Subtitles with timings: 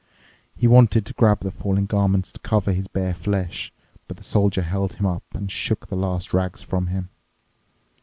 [0.55, 3.71] He wanted to grab the falling garments to cover his bare flesh,
[4.07, 7.09] but the Soldier held him up and shook the last rags from him.